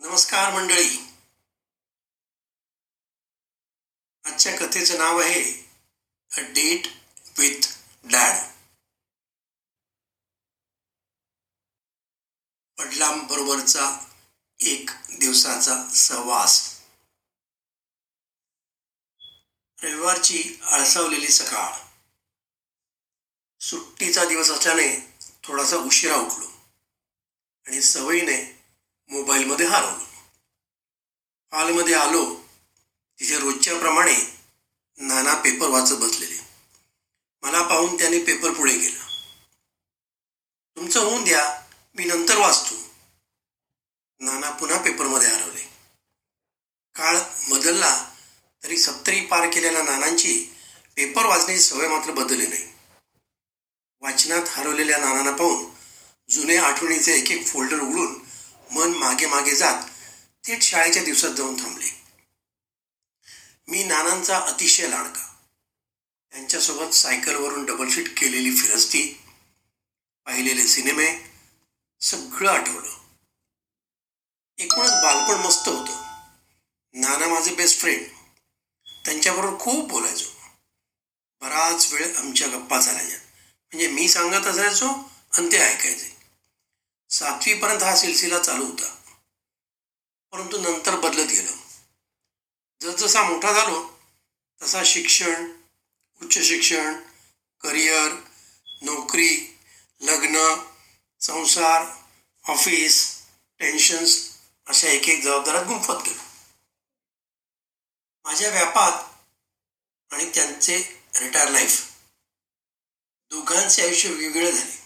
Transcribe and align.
नमस्कार 0.00 0.54
मंडळी. 0.54 0.98
आजच्या 4.24 4.56
कथेचं 4.56 4.98
नाव 4.98 5.20
आहे 5.20 5.42
अ 6.32 6.40
डेट 6.40 6.86
विथ 7.38 7.68
डॅड 8.04 8.36
वडिलांबरोबरचा 12.80 14.06
एक 14.60 14.90
दिवसाचा 15.18 15.88
सहवास. 15.88 16.80
रविवारची 19.82 20.60
आळसावलेली 20.62 21.28
सकाळ. 21.28 21.86
सुट्टीचा 23.60 24.24
दिवस 24.24 24.50
असल्याने 24.50 25.16
थोडासा 25.44 25.76
उशिरा 25.76 26.16
उठलो. 26.16 26.46
आणि 27.66 27.82
सवयीने 27.82 28.59
मोबाईलमध्ये 29.10 29.66
हरवलो 29.66 30.04
हॉलमध्ये 31.52 31.94
आलो 31.94 32.34
तिथे 33.20 33.38
रोजच्याप्रमाणे 33.38 34.14
नाना 34.98 35.34
पेपर 35.34 35.68
वाचत 35.68 35.94
बसलेले. 35.94 36.38
मला 37.42 37.62
पाहून 37.62 37.98
त्याने 37.98 38.18
पेपर 38.18 38.50
पुढे 38.50 38.76
गेला. 38.78 39.04
तुमचं 40.76 41.00
होऊन 41.00 41.24
द्या 41.24 41.62
मी 41.94 42.04
नंतर 42.04 42.38
वाचतो. 42.38 42.74
नाना 44.20 44.50
पुन्हा 44.50 44.78
पेपरमध्ये 44.78 45.28
हरवले. 45.28 45.68
काळ 46.94 47.18
बदलला 47.50 48.14
तरी 48.62 48.78
सत्तरी 48.78 49.20
पार 49.20 49.50
केलेल्या 49.50 49.82
नानांची 49.82 50.54
पेपर 50.96 51.26
वाचण्याची 51.26 51.62
सवय 51.62 51.88
मात्र 51.88 52.10
बदलली 52.10 52.46
नाही. 52.46 52.64
वाचनात 54.00 54.42
हरवलेल्या 54.48 54.98
नानांना 54.98 55.30
पाहून 55.30 55.64
जुने 56.30 56.56
आठवणीचे 56.56 57.12
एक 57.12 57.30
एक 57.30 57.46
फोल्डर 57.46 57.80
उघडून 57.80 58.29
मन 58.70 58.90
मागे 58.90 59.26
मागे 59.26 59.56
जात 59.56 59.82
थेट 60.44 60.62
शाळेच्या 60.62 61.04
दिवसात 61.04 61.30
जाऊन 61.30 61.62
थांबले. 61.62 61.86
मी 63.68 63.84
नानांचा 63.84 64.38
अतिशय 64.38 64.88
लाडका. 64.88 65.34
त्यांच्यासोबत 66.30 66.94
सायकलवरून 66.94 67.64
डबलशीट 67.64 68.20
केलेली 68.20 68.56
फिरस्ती 68.56 69.22
पाहिलेले 70.24 70.66
सिनेमे 70.66 71.30
सगळं 72.00 72.50
आठवलं. 72.50 72.90
एकूणच 74.58 74.90
बालपण 74.90 75.46
मस्त 75.46 75.68
होतं. 75.68 76.02
नाना 76.92 77.26
माझे 77.26 77.54
बेस्ट 77.54 77.80
फ्रेंड 77.80 78.06
त्यांच्याबरोबर 79.04 79.58
खूप 79.60 79.88
बोलायचो. 79.88 80.30
बराच 81.40 81.92
वेळ 81.92 82.16
आमच्या 82.16 82.48
गप्पा 82.48 82.80
चालायच्या. 82.80 83.18
म्हणजे 83.18 83.88
मी 83.88 84.08
सांगत 84.08 84.46
असायचो 84.46 84.86
आणि 85.32 85.52
ते 85.52 85.58
ऐकायचे. 85.58 86.19
सातवीपर्यंत 87.10 87.82
हा 87.82 87.96
सिलसिला 87.96 88.38
चालू 88.38 88.66
होता. 88.66 88.96
परंतु 90.32 90.58
नंतर 90.58 90.96
बदलत 90.96 91.28
गेलं. 91.30 91.56
जसजसा 92.80 93.22
मोठा 93.22 93.52
झालो 93.52 94.00
तसा 94.62 94.82
शिक्षण 94.84 95.52
उच्च 96.22 96.38
शिक्षण 96.38 97.00
करिअर 97.60 98.12
नोकरी 98.82 99.58
लग्न 100.00 100.36
संसार 101.20 101.82
ऑफिस 102.50 103.20
टेन्शन्स 103.58 104.38
अशा 104.66 104.88
एक 104.88 105.08
एक 105.08 105.24
जबाबदाऱ्यात 105.24 105.64
गुंफत 105.64 106.02
गेलो. 106.04 106.22
माझ्या 108.24 108.50
व्यापात 108.50 108.92
आणि 110.12 110.30
त्यांचे 110.34 111.02
रिटायर 111.20 111.48
लाईफ 111.48 111.92
दोघांचे 113.30 113.82
आयुष्य 113.82 114.08
वेगवेगळे 114.08 114.52
झाले. 114.52 114.80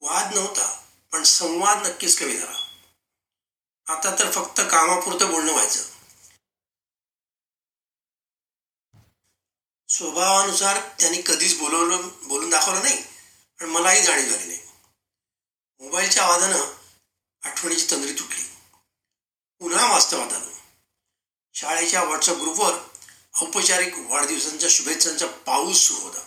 वाद 0.00 0.34
नव्हता. 0.34 0.89
पण 1.12 1.22
संवाद 1.22 1.86
नक्कीच 1.86 2.18
कमी 2.18 2.36
झाला. 2.36 2.58
आता 3.86 4.18
तर 4.18 4.30
फक्त 4.30 4.60
कामापुरतं 4.60 5.30
बोलणं 5.30 5.52
व्हायचं. 5.52 5.82
स्वभावानुसार 9.88 10.80
त्यांनी 11.00 11.22
कधीच 11.22 11.58
बोलवलं 11.58 12.08
बोलून 12.22 12.50
दाखवलं 12.50 12.82
नाही 12.82 13.02
पण 13.60 13.66
मलाही 13.66 14.02
जाणीव 14.02 14.30
झाली 14.30 14.46
नाही. 14.46 14.60
मोबाईलच्या 15.80 16.24
आवाजानं 16.24 16.64
आठवणीची 17.42 17.90
तंद्री 17.90 18.12
तुटली. 18.12 18.44
पुन्हा 19.60 19.92
वास्तवात 19.92 20.32
आलो 20.32 20.50
शाळेच्या 21.54 22.02
व्हॉट्सअप 22.04 22.36
ग्रुपवर 22.36 22.78
औपचारिक 23.42 23.94
वाढदिवसांच्या 23.98 24.68
शुभेच्छांचा 24.70 25.26
पाऊस 25.26 25.76
सुरू 25.76 26.00
होता. 26.00 26.20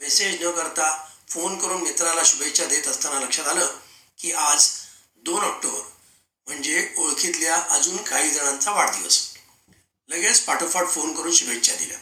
मेसेज 0.00 0.42
न 0.42 0.50
करता 0.50 0.90
फोन 1.28 1.58
करून 1.58 1.82
मित्राला 1.82 2.22
शुभेच्छा 2.24 2.64
देत 2.64 2.86
असताना 2.88 3.20
लक्षात 3.20 3.46
आलं 3.46 3.78
की 4.22 4.32
आज 4.32 4.70
दोन 5.16 5.44
ऑक्टोबर 5.44 5.80
म्हणजे 6.46 6.94
ओळखीतल्या 6.96 7.56
अजून 7.56 7.96
काही 7.96 8.30
जणांचा 8.30 8.70
वाढदिवस. 8.70 9.36
लगेच 10.08 10.40
पाठोपाठ 10.40 10.88
फोन 10.88 11.14
करून 11.14 11.32
शुभेच्छा 11.32 11.74
दिल्या. 11.74 11.98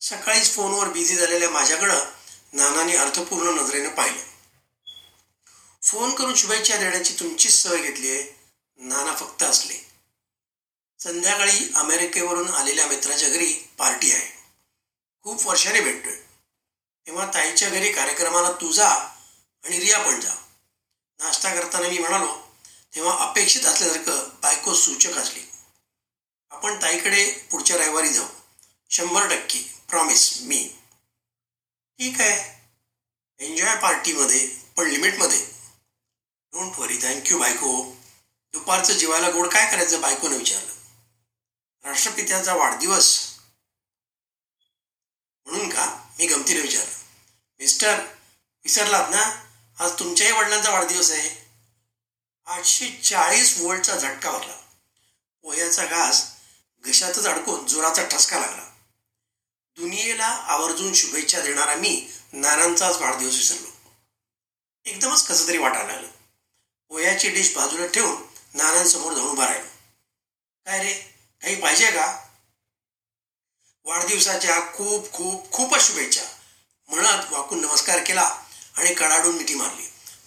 सकाळीच 0.00 0.54
फोनवर 0.54 0.88
बिझी 0.88 1.14
झालेल्या 1.14 1.50
माझ्याकडं 1.50 2.04
नानाने 2.52 2.96
अर्थपूर्ण 2.96 3.62
नजरेनं 3.62 3.88
पाहिलं. 3.88 4.22
फोन 5.82 6.14
करून 6.14 6.34
शुभेच्छा 6.34 6.76
देण्याची 6.76 7.14
तुमचीच 7.20 7.52
सवय 7.52 7.80
घेतली 7.80 8.10
आहे. 8.10 8.40
नाना 8.76 9.14
फक्त 9.16 9.42
असले 9.42 9.90
संध्याकाळी 11.00 11.72
अमेरिकेवरून 11.76 12.48
आलेल्या 12.48 12.86
मित्राच्या 12.86 13.28
घरी 13.28 13.52
पार्टी 13.78 14.12
आहे. 14.12 14.38
खूप 15.22 15.46
वर्षाने 15.46 15.80
भेटतोय. 15.80 16.16
तेव्हा 17.06 17.26
ताईच्या 17.34 17.68
घरी 17.68 17.92
कार्यक्रमाला 17.92 18.52
तू 18.52 18.72
जा 18.72 18.88
आणि 18.88 19.80
रिया 19.80 19.98
पण 19.98 20.20
जा. 20.20 20.34
नाश्ता 21.22 21.54
करताना 21.54 21.88
मी 21.88 21.98
म्हणालो 21.98 22.56
तेव्हा 22.94 23.30
अपेक्षित 23.30 23.64
असल्यासारखं 23.64 24.28
बायको 24.42 24.74
सूचक 24.74 25.10
असली. 25.10 25.42
आपण 26.50 26.82
ताईकडे 26.82 27.48
पुढच्या 27.50 27.76
रविवारी 27.76 28.12
जाऊ. 28.12 28.26
शंभर 28.90 29.28
टक्के 29.28 29.74
प्रॉमिस 29.88 30.40
मी. 30.40 30.76
ठीक 31.98 32.20
आहे. 32.20 32.62
एन्जॉय 33.46 33.76
पार्टीमध्ये 33.76 34.48
पण 34.76 34.86
लिमिटमध्ये 34.86 35.46
डोंट 36.52 36.78
वरी 36.78 36.98
थँक्यू 36.98 37.38
बायको. 37.38 37.96
दुपारचं 38.52 38.92
जेवायला 38.92 39.30
गोड 39.30 39.48
काय 39.48 39.70
करायचं 39.70 40.00
बायकोनं 40.00 40.36
विचारलं. 40.36 40.72
राष्ट्रपित्याचा 41.84 42.54
वाढदिवस. 42.54 43.38
म्हणून 45.46 45.68
का? 45.68 46.08
मी 46.18 46.26
गमतीने 46.26 46.60
विचारलं. 46.60 46.94
मिस्टर 47.60 48.00
विसरलात 48.64 49.08
ना? 49.10 49.41
आज 49.80 49.98
तुमच्याही 49.98 50.32
वडिलांचा 50.32 50.70
वाढदिवस 50.70 51.10
आहे. 51.10 51.46
आठशे 52.46 52.90
चाळीस 52.90 53.58
वोल्टचा 53.58 53.96
झटका 53.96 54.30
होता 54.30 54.60
पोह्याचा 55.42 55.86
घास 55.86 56.26
घशातच 56.84 57.26
अडकून 57.26 57.66
जोराचा 57.66 58.08
ठसका 58.08 58.38
लागला. 58.38 58.62
दुनियेला 59.76 60.26
आवर्जून 60.26 60.94
शुभेच्छा 60.94 61.40
देणारा 61.40 61.74
मी 61.74 62.10
नानांचाच 62.32 62.96
वाढदिवस 62.96 63.34
विसरलो. 63.34 63.68
एकदमच 64.84 65.26
कसं 65.26 65.48
तरी 65.48 65.58
वाटायला 65.58 65.92
लागलं. 65.92 66.08
पोह्याची 66.88 67.30
डिश 67.30 67.56
बाजूला 67.56 67.86
ठेवून 67.86 68.22
नानांसमोर 68.54 69.12
जाऊन 69.12 69.30
उभा 69.30 69.46
राहिलो. 69.46 69.68
काय 70.66 70.78
रे? 70.78 70.92
काही 71.42 71.60
पाहिजे 71.60 71.90
का? 71.90 72.28
वाढदिवसाच्या 73.84 74.60
खूप 74.60 75.12
खूप 75.12 75.52
खूपच 75.52 75.86
शुभेच्छा. 75.86 76.22
म्हणत 76.88 77.32
वाकून 77.32 77.60
नमस्कार 77.60 77.98
केला. 77.98 78.41
आणि 78.76 78.94
कडाडून 78.94 79.34
मिठी 79.34 79.54
मारली. 79.54 79.82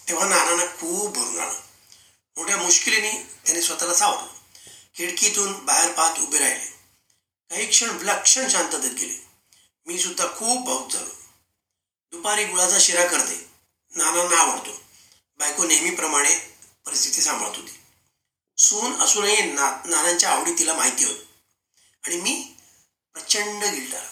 तेव्हा 0.08 0.28
नानांना 0.28 0.64
खूप 0.64 1.18
भरून 1.18 1.38
आलं 1.38 1.60
मोठ्या 2.36 2.56
मुश्किलीने 2.56 3.12
त्याने 3.44 3.62
स्वतःला 3.62 3.94
सावरलं. 3.94 4.28
खिडकीतून 4.96 5.64
बाहेर 5.64 5.92
पाहत 5.92 6.18
उभे 6.18 6.38
राहिले. 6.38 6.76
काही 7.50 7.66
क्षण 7.66 7.90
विलक्षण 7.90 8.48
शांततेत 8.48 8.90
गेले. 8.90 9.26
मी 9.86 9.98
सुद्धा 9.98 10.26
खूप 10.26 10.66
भाऊक 10.66 10.92
झालो. 10.92 11.10
दुपारी 12.10 12.44
गुळाचा 12.44 12.76
शिरा 12.80 13.06
करते. 13.06 13.50
नानांना 13.96 14.36
आवडतो. 14.36 14.80
बायको 15.38 15.64
नेहमीप्रमाणे 15.64 16.34
परिस्थिती 16.86 17.22
सांभाळत 17.22 17.56
होती. 17.56 17.80
सून 18.58 19.02
असूनही 19.02 19.42
ना 19.42 19.82
नानांच्या 19.84 20.30
आवडी 20.30 20.52
तिला 20.58 20.74
माहिती 20.74 21.04
होती 21.04 21.28
आणि 22.04 22.16
मी 22.16 22.56
प्रचंड 23.14 23.64
गिल्टार. 23.64 24.04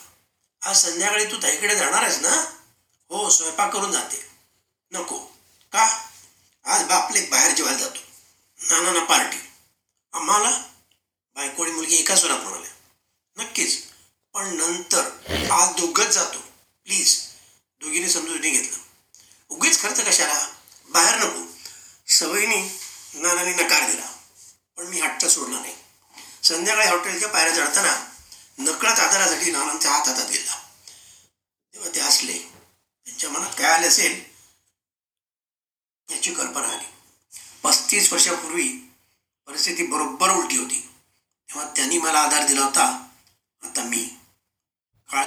आज 0.62 0.82
संध्याकाळी 0.82 1.24
तू 1.24 1.36
ताईकडे 1.42 1.76
जाणार 1.76 2.02
आहेस 2.02 2.18
ना? 2.18 2.44
हो 3.10 3.30
स्वयंपाक 3.30 3.72
करून 3.72 3.92
जाते. 3.92 4.28
नको. 4.92 5.18
का? 5.72 6.10
आज 6.64 6.82
बापले 6.82 7.20
बाहेर 7.20 7.54
जेवायला 7.54 7.78
जातो. 7.78 8.00
नाना 8.70 8.92
ना 8.92 9.04
पार्टी. 9.04 9.36
आम्हाला 10.12 10.50
बायको 11.34 11.62
आणि 11.62 11.72
मुलगी 11.72 11.96
एका 11.96 12.16
स्वरात 12.16 12.38
म्हणाल्या 12.38 12.70
नक्कीच. 13.36 13.82
पण 14.34 14.56
नंतर 14.56 15.10
आज 15.50 15.68
दोघंच 15.68 16.06
जातो. 16.06 16.38
प्लीज. 16.84 17.20
दोघीने 17.80 18.08
समजून 18.08 18.40
घेतलं. 18.40 18.78
उगीच 19.48 19.82
खर्च 19.82 20.00
कशाला? 20.00 20.48
बाहेर 20.88 21.14
नको. 21.14 21.52
सवयीने 22.08 22.80
नानाने 23.14 23.52
नकार 23.52 23.90
दिला. 23.90 24.06
पण 24.76 24.86
मी 24.86 25.00
हट्ट 25.00 25.24
सोडला 25.24 25.60
नाही. 25.60 25.74
संध्याकाळी 26.42 26.88
हॉटेलच्या 26.88 27.28
पायऱ्या 27.28 27.54
चढताना 27.54 28.06
नकळत 28.58 28.98
आधारासाठी 28.98 29.50
नानांचा 29.50 29.92
हात 29.92 30.08
हातात 30.08 30.30
गेला 30.30 30.54
तेव्हा 31.74 31.90
ते 31.94 32.00
हसले. 32.00 32.43
त्यांच्या 33.24 33.40
मनात 33.40 33.54
काय 33.58 33.70
आले 33.72 33.86
असेल 33.86 34.14
याची 36.08 36.34
कल्पना 36.34 36.66
आली. 36.68 36.84
पस्तीस 37.62 38.12
वर्षापूर्वी 38.12 38.66
परिस्थिती 39.46 39.86
बरोबर 39.86 40.30
उलटी 40.30 40.56
होती. 40.56 40.80
तेव्हा 41.48 41.64
त्यांनी 41.76 41.98
मला 41.98 42.18
आधार 42.18 42.46
दिला 42.46 42.64
होता. 42.64 42.84
आता 43.62 43.84
मी 43.84 44.04
काळ 45.08 45.24